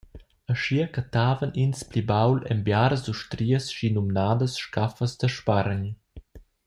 Aschia 0.51 0.87
cattavan 0.95 1.57
ins 1.63 1.79
pli 1.89 2.01
baul 2.11 2.37
en 2.51 2.59
biaras 2.67 3.03
ustrias 3.13 3.65
schinumnadas 3.73 4.53
scaffas 4.63 5.13
da 5.19 5.27
spargn. 5.37 5.83